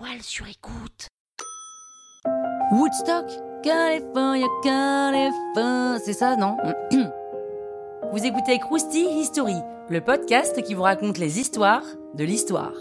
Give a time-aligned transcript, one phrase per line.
[0.00, 1.08] toile sur écoute.
[2.72, 3.26] Woodstock
[3.62, 5.98] California, California.
[6.02, 6.56] C'est ça, non?
[8.12, 9.56] Vous écoutez Krusty History,
[9.90, 11.84] le podcast qui vous raconte les histoires
[12.14, 12.72] de l'histoire.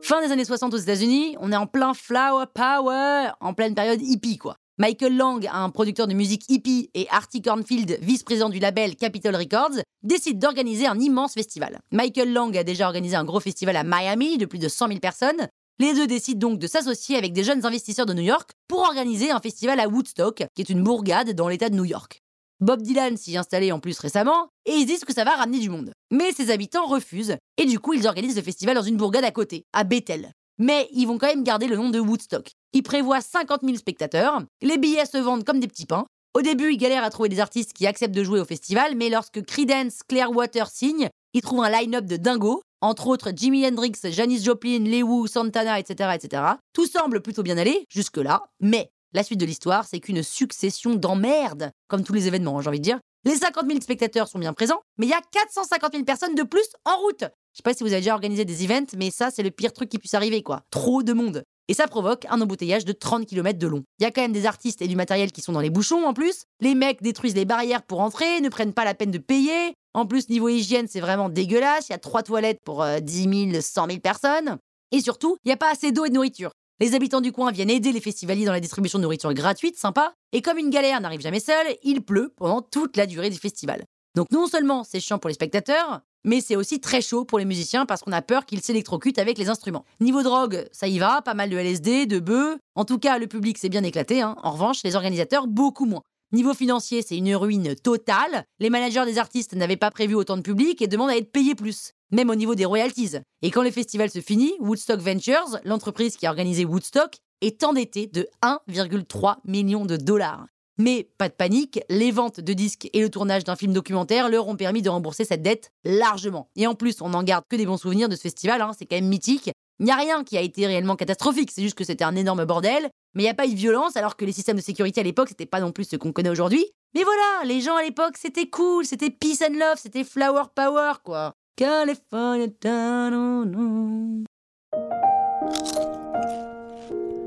[0.00, 4.00] Fin des années 60 aux États-Unis, on est en plein flower power, en pleine période
[4.00, 4.56] hippie quoi.
[4.80, 9.82] Michael Lang, un producteur de musique hippie, et Artie Cornfield, vice-président du label Capitol Records,
[10.04, 11.80] décident d'organiser un immense festival.
[11.90, 15.00] Michael Lang a déjà organisé un gros festival à Miami de plus de 100 000
[15.00, 15.48] personnes.
[15.80, 19.32] Les deux décident donc de s'associer avec des jeunes investisseurs de New York pour organiser
[19.32, 22.20] un festival à Woodstock, qui est une bourgade dans l'État de New York.
[22.60, 25.58] Bob Dylan s'y est installé en plus récemment, et ils disent que ça va ramener
[25.58, 25.90] du monde.
[26.12, 29.32] Mais ses habitants refusent, et du coup ils organisent le festival dans une bourgade à
[29.32, 30.30] côté, à Bethel.
[30.58, 32.50] Mais ils vont quand même garder le nom de Woodstock.
[32.72, 36.06] Ils prévoient 50 000 spectateurs, les billets se vendent comme des petits pains.
[36.34, 39.08] Au début, ils galèrent à trouver des artistes qui acceptent de jouer au festival, mais
[39.08, 44.42] lorsque Creedence Clearwater signe, ils trouvent un line-up de dingo, entre autres Jimi Hendrix, Janis
[44.42, 46.42] Joplin, Lewu, Santana, etc., etc.
[46.72, 51.70] Tout semble plutôt bien aller, jusque-là, mais la suite de l'histoire, c'est qu'une succession d'emmerdes,
[51.88, 53.00] comme tous les événements, j'ai envie de dire.
[53.24, 56.42] Les 50 000 spectateurs sont bien présents, mais il y a 450 000 personnes de
[56.42, 57.24] plus en route.
[57.58, 59.72] Je sais pas si vous avez déjà organisé des events, mais ça, c'est le pire
[59.72, 60.62] truc qui puisse arriver, quoi.
[60.70, 61.42] Trop de monde.
[61.66, 63.82] Et ça provoque un embouteillage de 30 km de long.
[63.98, 66.06] Il y a quand même des artistes et du matériel qui sont dans les bouchons
[66.06, 66.44] en plus.
[66.60, 69.74] Les mecs détruisent les barrières pour entrer, ne prennent pas la peine de payer.
[69.92, 71.88] En plus, niveau hygiène, c'est vraiment dégueulasse.
[71.88, 74.58] Il y a trois toilettes pour 10 000, 100 000 personnes.
[74.92, 76.52] Et surtout, il n'y a pas assez d'eau et de nourriture.
[76.78, 80.14] Les habitants du coin viennent aider les festivaliers dans la distribution de nourriture gratuite, sympa.
[80.32, 83.82] Et comme une galère n'arrive jamais seule, il pleut pendant toute la durée du festival.
[84.14, 87.44] Donc non seulement c'est chiant pour les spectateurs, mais c'est aussi très chaud pour les
[87.44, 89.84] musiciens parce qu'on a peur qu'ils s'électrocutent avec les instruments.
[90.00, 92.58] Niveau drogue, ça y va, pas mal de LSD, de bœufs.
[92.74, 94.20] En tout cas, le public s'est bien éclaté.
[94.20, 94.36] Hein.
[94.42, 96.02] En revanche, les organisateurs, beaucoup moins.
[96.32, 98.44] Niveau financier, c'est une ruine totale.
[98.58, 101.54] Les managers des artistes n'avaient pas prévu autant de public et demandent à être payés
[101.54, 103.16] plus, même au niveau des royalties.
[103.40, 108.08] Et quand le festival se finit, Woodstock Ventures, l'entreprise qui a organisé Woodstock, est endettée
[108.08, 110.46] de 1,3 million de dollars.
[110.78, 114.46] Mais pas de panique, les ventes de disques et le tournage d'un film documentaire leur
[114.46, 116.48] ont permis de rembourser cette dette largement.
[116.54, 118.86] Et en plus, on n'en garde que des bons souvenirs de ce festival, hein, c'est
[118.86, 119.50] quand même mythique.
[119.80, 122.44] Il n'y a rien qui a été réellement catastrophique, c'est juste que c'était un énorme
[122.44, 125.00] bordel, mais il n'y a pas eu de violence alors que les systèmes de sécurité
[125.00, 126.64] à l'époque, c'était pas non plus ce qu'on connaît aujourd'hui.
[126.94, 130.94] Mais voilà, les gens à l'époque, c'était cool, c'était peace and love, c'était flower power,
[131.04, 131.34] quoi.
[131.56, 132.46] California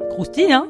[0.09, 0.69] Croustille, hein?